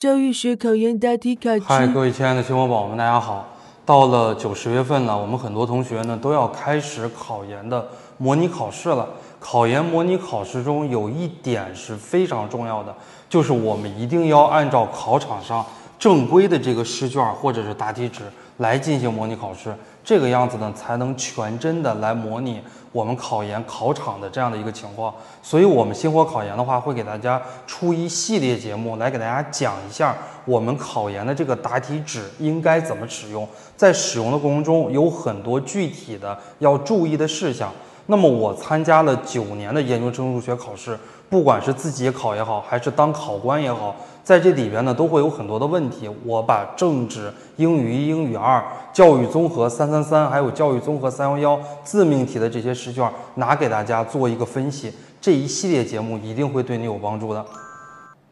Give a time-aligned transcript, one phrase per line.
[0.00, 3.46] 教育学考研答题卡嗨，各位亲爱的新伙宝们，大家好！
[3.84, 9.06] 到了九十月份了，我们很多同学呢都要开始考研的模拟考试了。
[9.38, 12.96] 考研模拟考试中有一点是非常重要的，
[13.28, 15.62] 就是我们一定要按照考场上
[15.98, 18.22] 正规的这个试卷或者是答题纸
[18.60, 19.74] 来进行模拟考试，
[20.04, 22.60] 这个样子呢才能全真的来模拟
[22.92, 25.12] 我们考研考场的这样的一个情况。
[25.42, 30.14] 所以，我们星火考研的话，会给大家出一系列节目来给大家讲一下
[30.44, 37.72] 我们考研的这个答题纸应该怎么使用，在使用的过程中有很多具体的要注意的事项。
[38.06, 46.10] 那么我参加了九年的研究生入学考试，不管是自己考也好，还是当考官也好，在这里边呢都会有很多的问题。
[46.24, 57.44] 我把政治、英语一、英语二、教育综合三三三，还有教育综合三幺幺自命题的这些试卷拿给大家做一个分析，这一系列节目一定会对你有帮助的。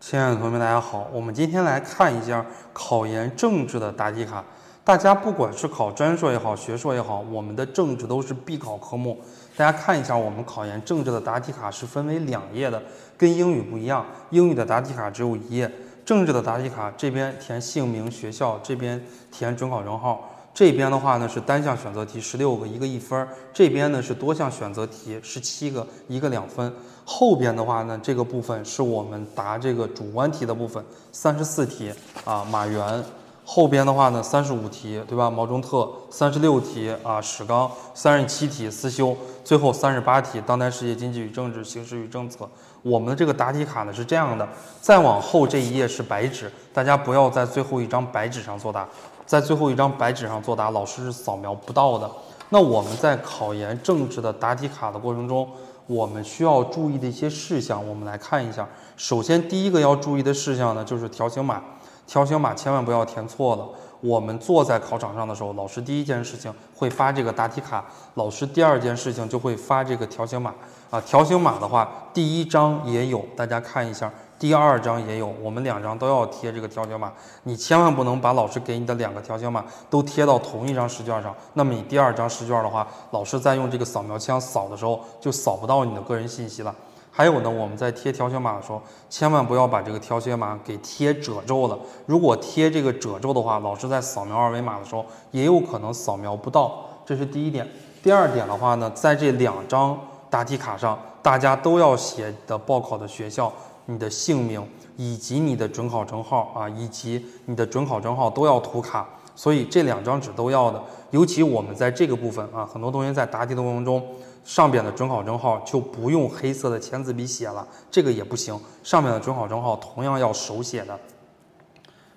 [0.00, 4.42] 亲爱的同学们，大家好，我们今天来看一下考研政治的答题卡。
[4.88, 9.20] 大家不管是考专硕也好，学硕也好，我们的政治都是必考科目。
[9.54, 12.82] 大家看一下，我们考研政治的答题卡是分为两页的，
[13.14, 14.06] 跟英语不一样。
[14.30, 15.70] 英语的答题卡只有一页，
[16.06, 18.98] 政治的答题卡这边填姓名、学校，这边
[19.30, 20.26] 填准考证号。
[20.54, 26.72] 这边的话呢是单项选择题，十六个，一个一分；这边呢是多项选择题，十七个，一个两分。
[27.04, 31.92] 后边的话呢，这个部分是我们答这个主观题的部分，三十四题
[32.24, 33.04] 啊，马原。
[33.50, 35.30] 后边的话呢，三十五题，对吧？
[35.30, 42.46] 毛中特，三十六题啊，史纲，三十七题思修，最后三十八题当代世界经济与政治、形势与政策。
[42.82, 44.46] 我们的这个答题卡呢是这样的，
[44.82, 48.86] 再往后这一页是白纸，大家不要在最后一张白纸上作答，
[49.24, 52.10] 在最后一张白纸上作答，老师是扫描不到的。
[52.50, 55.48] 那我们在考研政治的答题卡的过程中，
[55.86, 58.68] 我们需要注意的一些事项，我们来看一下。
[58.98, 61.62] 首先，第一个要注意的事项呢，就是条形码。
[62.08, 63.68] 条形码千万不要填错了。
[64.00, 70.54] 我们坐在考场上的时候，老师第一件事情会发这个答题卡，老师第二件事情就会发这个条形码
[70.88, 71.00] 啊。
[71.00, 74.08] 条形码的话，第一张也有，大家看一下，
[74.38, 77.12] 第二张也有，我们两张都要贴这个条形码。
[77.42, 86.72] 你千万不能把老师给你的两个条形码都贴到同一张试卷上，那么你第二张试卷的话，老师在用这个扫描枪扫的时候就扫不到你的个人信息了。
[87.18, 88.80] 还有呢，我们在贴条形码的时候，
[89.10, 91.76] 千万不要把这个条形码给贴褶皱了。
[92.06, 96.84] 如果贴这个褶皱的话，老师在扫描二维码的时候也有可能扫描不到。
[97.04, 97.68] 这是第一点。
[98.04, 99.98] 第二点的话呢，在这两张
[100.30, 103.52] 答题卡上，大家都要写的报考的学校、
[103.86, 104.64] 你的姓名
[104.96, 109.04] 以及你的准考证号啊，以及你的准考证号都要涂卡。
[109.38, 110.82] 所以这两张纸都要的。
[111.12, 114.04] 尤其我们在这个部分啊，很多同学在答题的过程中。
[114.44, 118.58] 上边的准考证号就不用黑色的签字笔写了，这个也不行。
[118.82, 120.98] 上面的准考证号同样要手写的，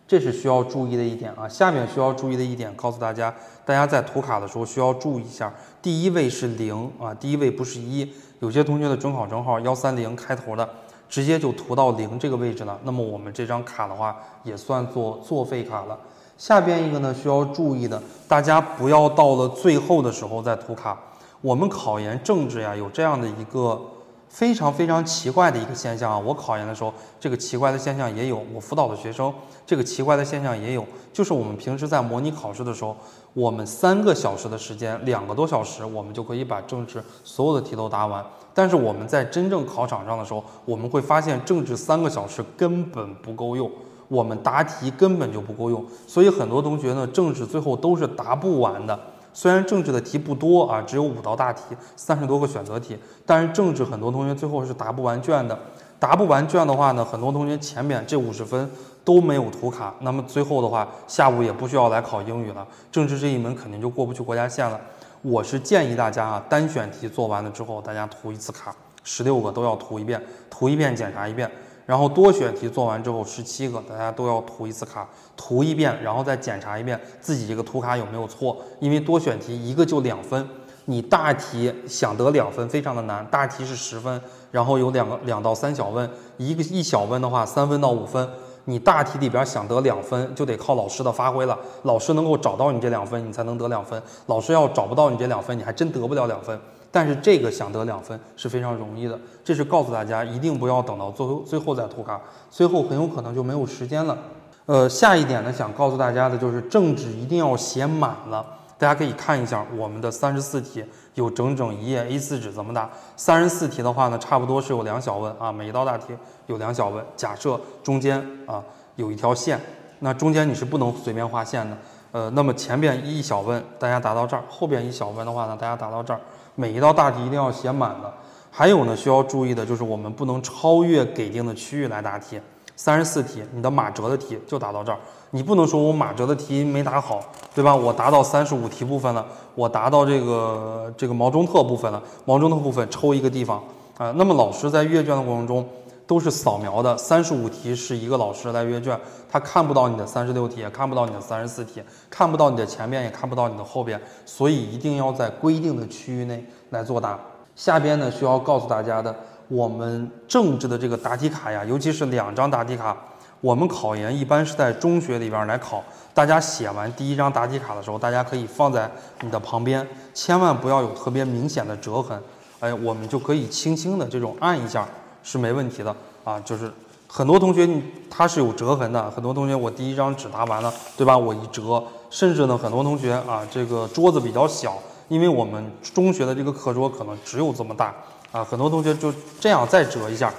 [0.07, 1.45] 这是需要注意的一点啊。
[1.45, 8.09] 下面需要注意的一点，告诉大家，大家在涂卡的时候需要注意一下，第一位是零啊，第一位不是一。
[8.39, 10.69] 有些同学的准考证号幺三零开头的，
[11.09, 15.99] 直接就涂到零这个位置了，那么我们这张卡的话也算作作废卡了。
[16.41, 20.97] 下边一个呢需要注意的，大家不要到了最后的时候再涂卡。
[21.40, 23.79] 我们考研政治呀，有这样的一个
[24.28, 26.18] 非常非常奇怪的一个现象啊。
[26.18, 29.31] 我考研的时候，这个奇怪的现象也有；我辅导的学生，
[29.68, 30.84] 这个奇怪的现象也有。
[31.13, 32.97] 就是我们平时在模拟考试的时候，
[33.35, 38.25] 我们三个小时的时间，两个多小时，我们就可以把政治所有的题都答完。
[38.51, 43.69] 但是我们在真正考场上的时候，我们会发现政治三个小时根本不够用，
[44.11, 45.85] 我们答题根本就不够用。
[46.05, 48.99] 所以很多同学呢，政治最后都是答不完的。
[49.33, 51.61] 虽然政治的题不多啊，只有五道大题，
[51.95, 55.57] 三十多个选择题，但是政治很多同学最后是答不完卷的。
[55.97, 58.69] 答不完卷的话呢，很多同学前面这五十分
[59.05, 64.77] 都没有涂卡，那么最后的话，下午也不需要来考英语了，政治这一门肯定就过不去国家线了。
[65.21, 71.50] 我是建议大家啊，单选题做完了之后，大家涂一次卡，十六个都要涂一遍，涂一遍检查一遍。
[71.91, 78.56] 然后多选题做完之后，十七个大家都要涂一次卡，涂一遍，然后再检查一遍自己这个涂卡有没有错。
[78.80, 80.48] 因为多选题一个就两分，
[80.86, 84.21] 你大题想得两分非常的难，大题是十分，
[84.51, 88.25] 然后有两个两到三小问，一个一小问的话三分到五分，
[88.63, 94.01] 你大题里边想得两分就得靠老师的发挥了，老师能够找到你这两分，你才能得两分。
[94.27, 96.57] 老师要找不到你这两分，你还真得不了两分。
[96.91, 104.17] 但是这个想得两分是非常容易的，这是告诉大家一定不要等到最后最后再涂卡，最后很有可能就没有时间了。
[104.65, 108.45] 呃，下一点呢，想告诉大家的就是政治一定要写满了。
[108.77, 110.83] 大家可以看一下我们的三十四题，
[111.15, 112.89] 有整整一页 A4 纸怎么大。
[113.15, 116.13] 三十四题的话呢，差不多是有两小问啊，每一道大题
[116.47, 117.03] 有两小问。
[117.15, 118.63] 假设中间啊。
[118.97, 119.59] 有一条线，
[119.99, 121.75] 那中间你是不能随便画线的。
[122.12, 126.19] 呃，那么前边一小问，大家答到这儿；后边一小问的话呢，大家答到这儿。
[126.56, 128.13] 每一道大题一定要写满的。
[128.52, 132.40] 还有呢，需要注意的就是我们不能超越给定的区域来答题。
[132.75, 134.98] 三十四题，你的马哲的题就答到这儿，
[135.30, 137.22] 你不能说我马哲的题没答好，
[137.56, 137.74] 对吧？
[137.74, 139.25] 我答到三十五题部分了，
[139.56, 143.63] 我答到这个这个毛中特部分了，毛中特部分抽一个地方
[143.98, 144.12] 啊。
[144.18, 145.66] 那么老师在阅卷的过程中。
[146.12, 149.00] 都是扫描的，三十五题是一个老师来阅卷，
[149.31, 157.18] 他看不到你的三十六题，也看不到你的三十四题，看不到你的前面，也看不到你的后边，所以一定要在规定的区域内来作答。
[157.56, 159.16] 下边呢需要告诉大家的，
[159.48, 162.98] 我们政治的这个答题卡呀，尤其是两张答题卡，
[163.40, 165.81] 我们考研一般是在中学里边来考，
[166.13, 168.92] 大家写完第一张答题卡的时候，大家可以放在
[169.22, 172.22] 你的旁边，千万不要有特别明显的折痕，
[172.60, 174.86] 哎，我们就可以轻轻的这种按一下。
[175.23, 176.71] 是没问题的啊，就是
[177.07, 181.18] 很多同学你他是有折痕的，很多同学我第一张纸答完了，对吧？
[181.18, 184.77] 我一折，甚至呢很多同学啊，这个桌子比较小，
[185.07, 187.94] 因为我们中学的这个课桌可能只有这么大
[188.31, 190.33] 啊，很多同学就这样再折一下，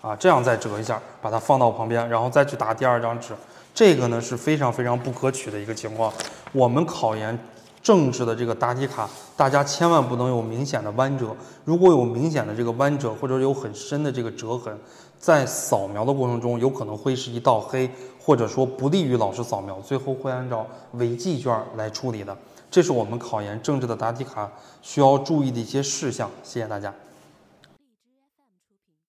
[0.00, 3.32] 啊，这样再折一下，把它放到旁边，然后再去答第二张纸，
[3.74, 6.12] 这个呢是非常非常不可取的一个情况，
[6.52, 7.38] 我们考研。
[7.82, 11.34] 政治的这个答题卡，大家千万不能有明显的弯折。
[11.64, 14.76] 如果有明显的这个弯折，或者有很深的这个折痕，
[15.18, 17.90] 在扫描的过程中，有可能会是一道黑，
[18.20, 22.36] 或者说不利于老师扫描，最后会按照违纪卷来处理的。
[22.70, 24.50] 这是我们考研政治的答题卡
[24.82, 26.30] 需要注意的一些事项。
[26.42, 26.92] 谢谢大家。